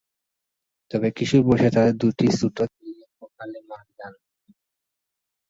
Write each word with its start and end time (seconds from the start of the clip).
তবে 0.91 1.07
কিশোর 1.11 1.41
বয়সে 1.47 1.69
তাদের 1.75 1.95
দুই 2.01 2.11
ছোট 2.39 2.57
ছেলে 2.73 3.03
অকালে 3.21 3.59
মারা 3.69 3.91
যান। 3.99 4.13